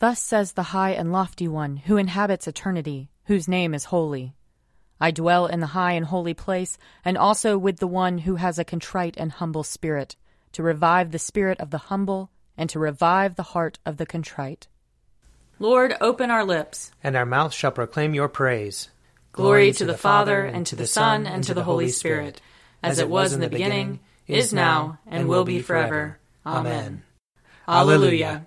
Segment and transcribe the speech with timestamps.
[0.00, 4.34] Thus says the high and lofty one, who inhabits eternity, whose name is holy.
[4.98, 8.58] I dwell in the high and holy place, and also with the one who has
[8.58, 10.16] a contrite and humble spirit,
[10.52, 14.68] to revive the spirit of the humble, and to revive the heart of the contrite.
[15.58, 18.88] Lord, open our lips, and our mouth shall proclaim your praise.
[19.32, 22.40] Glory to the Father, and to the Son, and to the Holy Spirit,
[22.82, 26.18] as it was in the beginning, is now, and will be forever.
[26.46, 27.02] Amen.
[27.68, 28.46] Alleluia.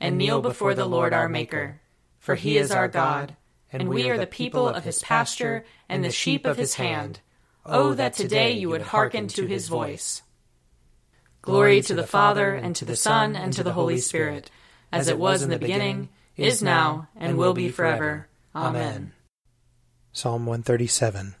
[0.00, 1.80] and kneel before the Lord our Maker.
[2.18, 3.36] For he is our God,
[3.72, 7.20] and we are the people of his pasture and the sheep of his hand.
[7.64, 10.22] Oh, that today you would hearken to his voice.
[11.42, 14.50] Glory to the Father, and to the Son, and to the Holy Spirit,
[14.92, 18.28] as it was in the beginning, is now, and will be forever.
[18.54, 19.12] Amen.
[20.12, 21.34] Psalm 137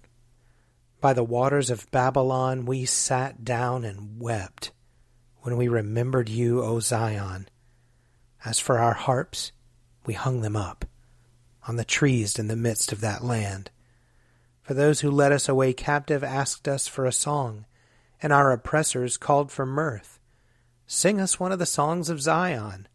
[1.00, 4.70] By the waters of Babylon we sat down and wept
[5.42, 7.48] when we remembered you, O Zion.
[8.44, 9.52] As for our harps,
[10.06, 10.86] we hung them up
[11.68, 13.70] on the trees in the midst of that land.
[14.62, 17.66] For those who led us away captive asked us for a song,
[18.22, 20.18] and our oppressors called for mirth.
[20.86, 22.88] Sing us one of the songs of Zion.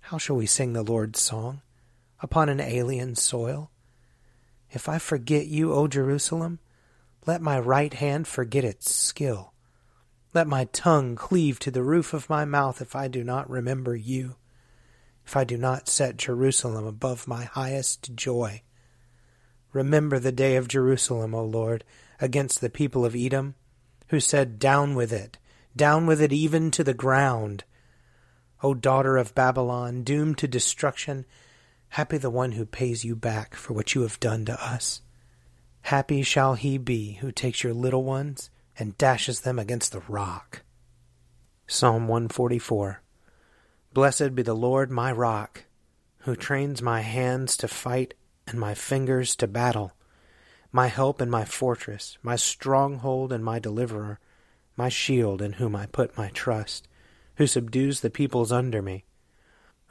[0.00, 1.62] How shall we sing the Lord's song
[2.20, 3.70] upon an alien soil?
[4.70, 6.58] If I forget you, O Jerusalem,
[7.26, 9.53] let my right hand forget its skill.
[10.34, 13.94] Let my tongue cleave to the roof of my mouth if I do not remember
[13.94, 14.34] you,
[15.24, 18.62] if I do not set Jerusalem above my highest joy.
[19.72, 21.84] Remember the day of Jerusalem, O Lord,
[22.20, 23.54] against the people of Edom,
[24.08, 25.38] who said, Down with it,
[25.76, 27.62] down with it even to the ground.
[28.60, 31.26] O daughter of Babylon, doomed to destruction,
[31.90, 35.00] happy the one who pays you back for what you have done to us.
[35.82, 40.62] Happy shall he be who takes your little ones and dashes them against the rock.
[41.66, 43.00] Psalm 144
[43.92, 45.64] Blessed be the Lord my rock,
[46.20, 48.14] who trains my hands to fight
[48.46, 49.92] and my fingers to battle,
[50.72, 54.18] my help and my fortress, my stronghold and my deliverer,
[54.76, 56.88] my shield in whom I put my trust,
[57.36, 59.04] who subdues the peoples under me.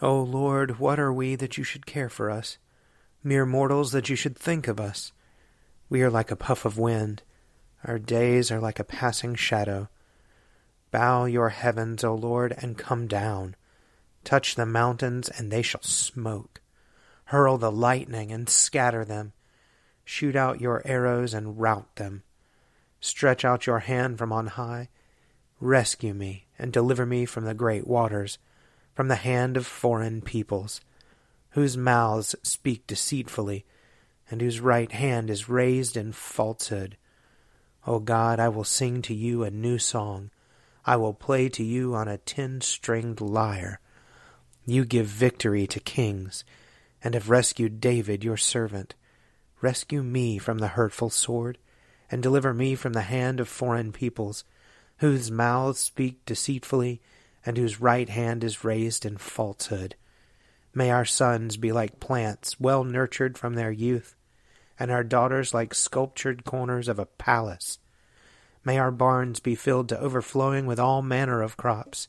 [0.02, 2.58] O Lord, what are we that you should care for us?
[3.24, 5.14] Mere mortals that you should think of us.
[5.88, 7.24] We are like a puff of wind
[7.86, 9.90] our days are like a passing shadow.
[10.92, 13.56] Bow your heavens, O Lord, and come down.
[14.24, 16.62] Touch the mountains, and they shall smoke.
[17.26, 19.34] Hurl the lightning, and scatter them.
[20.06, 22.24] Shoot out your arrows, and rout them.
[23.02, 24.90] Stretch out your hand from on high.
[25.60, 28.38] Rescue me, and deliver me from the great waters,
[28.94, 30.80] from the hand of foreign peoples,
[31.50, 33.66] whose mouths speak deceitfully,
[34.30, 36.98] and whose right hand is raised in falsehood
[37.86, 40.32] O God, I will sing to you a new song.
[40.86, 43.80] I will play to you on a ten stringed lyre.
[44.66, 46.46] You give victory to kings,
[47.04, 48.96] and have rescued David your servant.
[49.62, 51.58] Rescue me from the hurtful sword,
[52.10, 54.46] and deliver me from the hand of foreign peoples,
[54.98, 57.02] whose mouths speak deceitfully,
[57.46, 59.96] and whose right hand is raised in falsehood.
[60.74, 64.16] May our sons be like plants well nurtured from their youth
[64.80, 67.80] and our daughters like sculptured corners of a palace.
[68.66, 72.08] May our barns be filled to overflowing with all manner of crops.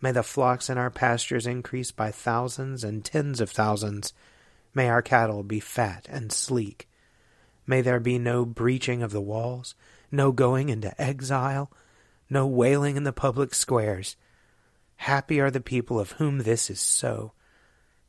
[0.00, 4.12] May the flocks in our pastures increase by thousands and tens of thousands.
[4.74, 6.88] May our cattle be fat and sleek.
[7.66, 9.74] May there be no breaching of the walls,
[10.12, 11.70] no going into exile,
[12.28, 14.16] no wailing in the public squares.
[14.96, 17.32] Happy are the people of whom this is so.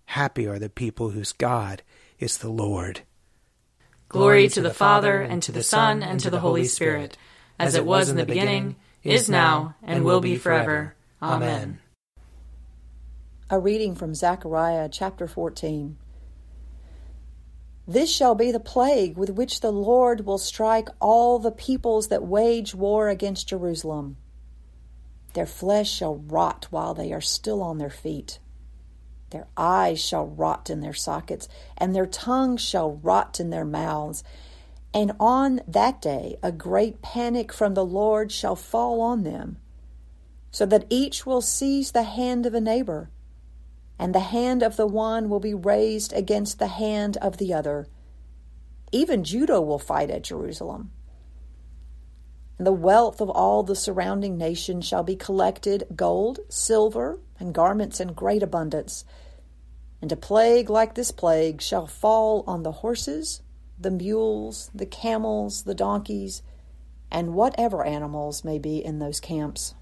[0.06, 1.82] Happy are the people whose God
[2.20, 3.02] is the Lord.
[4.16, 7.17] Glory to the Father, and to the Son, and to the Holy Spirit,
[7.59, 10.96] as it was in the beginning, is now, and will be forever.
[11.22, 11.79] Amen.
[13.50, 15.97] A reading from Zechariah chapter 14.
[17.85, 22.23] This shall be the plague with which the Lord will strike all the peoples that
[22.23, 24.16] wage war against Jerusalem.
[25.34, 28.40] Their flesh shall rot while they are still on their feet
[29.31, 34.23] their eyes shall rot in their sockets, and their tongues shall rot in their mouths.
[34.93, 39.57] And on that day a great panic from the Lord shall fall on them,
[40.51, 43.09] so that each will seize the hand of a neighbor,
[43.99, 47.87] and the hand of the one will be raised against the hand of the other.
[48.91, 50.91] Even Judah will fight at Jerusalem.
[52.57, 57.99] And the wealth of all the surrounding nations shall be collected gold, silver, and garments
[57.99, 59.03] in great abundance.
[60.02, 63.41] And a plague like this plague shall fall on the horses,
[63.79, 66.41] the mules, the camels, the donkeys,
[67.11, 69.75] and whatever animals may be in those camps.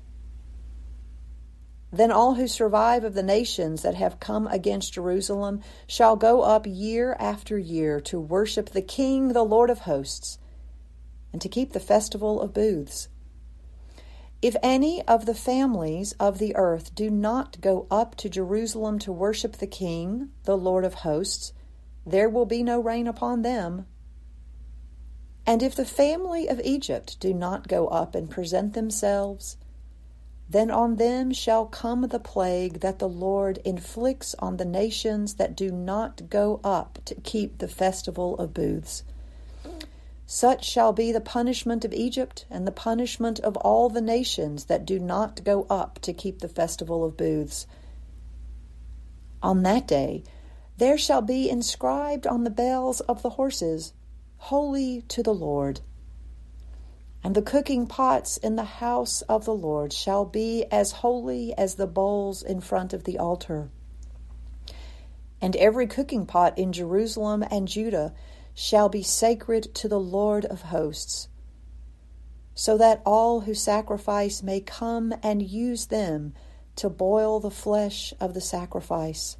[1.91, 6.65] Then all who survive of the nations that have come against Jerusalem shall go up
[6.65, 10.39] year after year to worship the King, the Lord of hosts,
[11.33, 13.09] and to keep the festival of booths.
[14.41, 19.11] If any of the families of the earth do not go up to Jerusalem to
[19.11, 21.53] worship the King, the Lord of hosts,
[22.05, 23.85] there will be no rain upon them.
[25.45, 29.57] And if the family of Egypt do not go up and present themselves,
[30.49, 35.55] then on them shall come the plague that the Lord inflicts on the nations that
[35.55, 39.03] do not go up to keep the festival of booths.
[40.25, 44.85] Such shall be the punishment of Egypt and the punishment of all the nations that
[44.85, 47.67] do not go up to keep the festival of booths.
[49.41, 50.23] On that day
[50.77, 53.93] there shall be inscribed on the bells of the horses,
[54.37, 55.81] Holy to the Lord.
[57.23, 61.75] And the cooking pots in the house of the Lord shall be as holy as
[61.75, 63.69] the bowls in front of the altar.
[65.41, 68.13] And every cooking pot in Jerusalem and Judah
[68.53, 71.27] shall be sacred to the Lord of hosts,
[72.55, 76.33] so that all who sacrifice may come and use them
[76.75, 79.37] to boil the flesh of the sacrifice.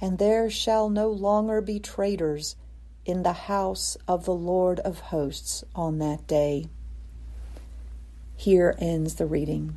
[0.00, 2.56] And there shall no longer be traitors
[3.04, 6.66] in the house of the Lord of hosts on that day.
[8.36, 9.76] Here ends the reading.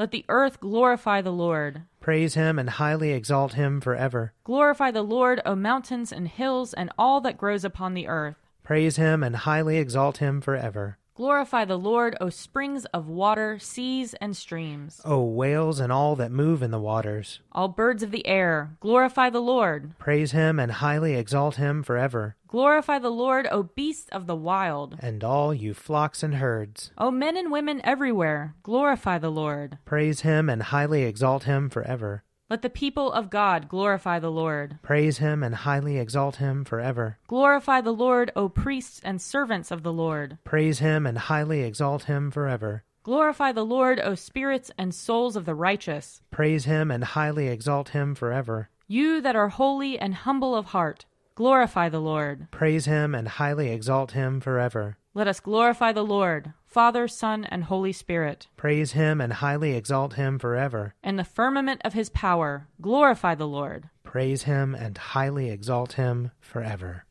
[0.00, 1.82] Let the earth glorify the Lord.
[2.00, 4.32] Praise him and highly exalt him forever.
[4.44, 8.36] Glorify the Lord, O mountains and hills, and all that grows upon the earth.
[8.62, 10.96] Praise him and highly exalt him forever.
[11.14, 15.02] Glorify the Lord, O springs of water, seas, and streams.
[15.04, 17.40] O whales and all that move in the waters.
[17.52, 19.98] All birds of the air, glorify the Lord.
[19.98, 22.36] Praise him and highly exalt him forever.
[22.50, 24.96] Glorify the Lord, O beasts of the wild.
[24.98, 26.90] And all you flocks and herds.
[26.98, 29.78] O men and women everywhere, glorify the Lord.
[29.84, 32.24] Praise him and highly exalt him forever.
[32.48, 34.80] Let the people of God glorify the Lord.
[34.82, 37.18] Praise him and highly exalt him forever.
[37.28, 40.38] Glorify the Lord, O priests and servants of the Lord.
[40.42, 42.82] Praise him and highly exalt him forever.
[43.04, 46.20] Glorify the Lord, O spirits and souls of the righteous.
[46.32, 48.70] Praise him and highly exalt him forever.
[48.88, 51.04] You that are holy and humble of heart,
[51.34, 52.48] glorify the Lord.
[52.50, 54.96] Praise him and highly exalt him forever.
[55.12, 58.46] Let us glorify the Lord, Father, Son, and Holy Spirit.
[58.56, 60.94] Praise him and highly exalt him forever.
[61.02, 63.88] In the firmament of his power, glorify the Lord.
[64.04, 67.04] Praise him and highly exalt him forever.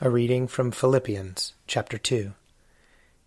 [0.00, 2.34] A reading from Philippians chapter 2.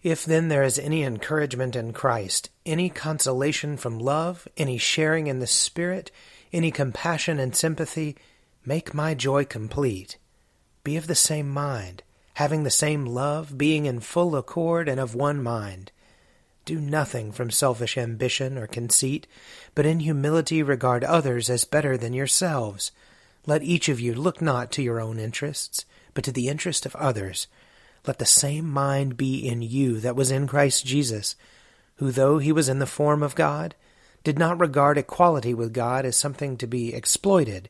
[0.03, 5.39] If then there is any encouragement in Christ, any consolation from love, any sharing in
[5.39, 6.12] the Spirit,
[6.53, 8.15] any compassion and sympathy,
[8.65, 10.18] make my joy complete.
[10.84, 12.03] Be of the same mind,
[12.36, 15.91] having the same love, being in full accord and of one mind.
[16.65, 19.25] Do nothing from selfish ambition or conceit,
[19.74, 22.91] but in humility regard others as better than yourselves.
[23.48, 26.96] Let each of you look not to your own interests, but to the interest of
[26.96, 27.48] others.
[28.06, 31.36] Let the same mind be in you that was in Christ Jesus,
[31.96, 33.75] who, though he was in the form of God,
[34.24, 37.70] did not regard equality with God as something to be exploited,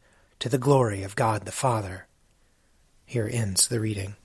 [0.41, 2.07] to the glory of God the Father.
[3.05, 4.15] Here ends the reading.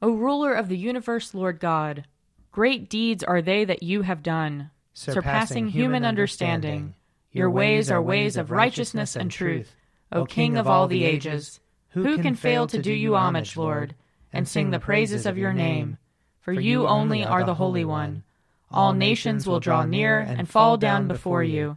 [0.00, 2.06] O ruler of the universe, Lord God,
[2.50, 6.94] great deeds are they that you have done, surpassing human understanding.
[7.30, 9.76] Your ways are ways of righteousness and truth,
[10.10, 11.60] O King of all the ages.
[11.90, 13.94] Who can fail to do you homage, Lord,
[14.32, 15.98] and sing the praises of your name?
[16.40, 18.22] For you only are the Holy One.
[18.70, 21.76] All nations will draw near and fall down before you,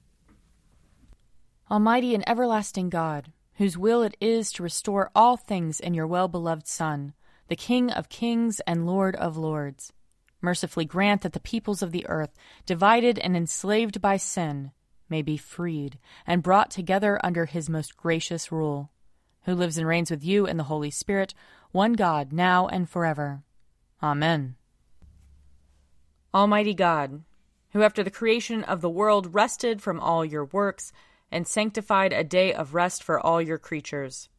[1.71, 6.27] Almighty and everlasting God, whose will it is to restore all things in your well
[6.27, 7.13] beloved Son,
[7.47, 9.93] the King of kings and Lord of lords,
[10.41, 12.33] mercifully grant that the peoples of the earth,
[12.65, 14.71] divided and enslaved by sin,
[15.07, 15.97] may be freed
[16.27, 18.91] and brought together under his most gracious rule,
[19.43, 21.33] who lives and reigns with you in the Holy Spirit,
[21.71, 23.43] one God, now and forever.
[24.03, 24.55] Amen.
[26.33, 27.23] Almighty God,
[27.71, 30.91] who after the creation of the world rested from all your works
[31.31, 34.29] and sanctified a day of rest for all your creatures,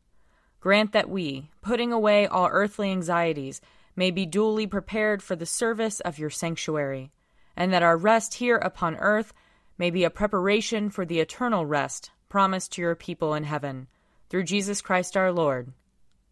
[0.61, 3.61] grant that we, putting away all earthly anxieties,
[3.97, 7.11] may be duly prepared for the service of your sanctuary,
[7.57, 9.33] and that our rest here upon earth
[9.79, 13.87] may be a preparation for the eternal rest promised to your people in heaven,
[14.31, 15.73] through Jesus Christ our Lord.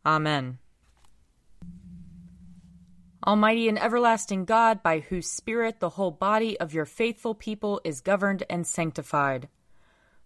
[0.07, 0.59] Amen.
[3.27, 8.01] Almighty and everlasting God, by whose Spirit the whole body of your faithful people is
[8.01, 9.49] governed and sanctified,